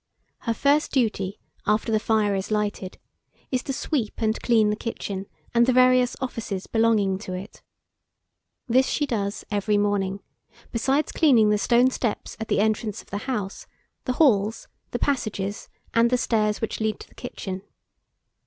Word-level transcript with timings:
Her 0.39 0.53
first 0.55 0.91
duty, 0.93 1.39
after 1.67 1.91
the 1.91 1.99
fire 1.99 2.33
is 2.33 2.49
lighted, 2.49 2.97
is 3.51 3.61
to 3.61 3.71
sweep 3.71 4.15
and 4.17 4.41
clean 4.41 4.71
the 4.71 4.75
kitchen, 4.75 5.27
and 5.53 5.67
the 5.67 5.73
various 5.73 6.15
offices 6.19 6.65
belonging 6.65 7.19
to 7.19 7.33
it. 7.33 7.61
This 8.67 8.87
she 8.87 9.05
does 9.05 9.45
every 9.51 9.77
morning, 9.77 10.21
besides 10.71 11.11
cleaning 11.11 11.51
the 11.51 11.59
stone 11.59 11.91
steps 11.91 12.35
at 12.39 12.47
the 12.47 12.59
entrance 12.61 13.03
of 13.03 13.11
the 13.11 13.17
house, 13.29 13.67
the 14.05 14.13
halls, 14.13 14.67
the 14.89 14.97
passages, 14.97 15.69
and 15.93 16.09
the 16.09 16.17
stairs 16.17 16.61
which 16.61 16.79
lead 16.79 16.99
to 17.01 17.07
the 17.07 17.13
kitchen. 17.13 17.61